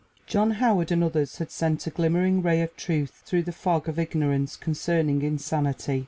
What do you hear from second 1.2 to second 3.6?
had sent a glimmering ray of truth through the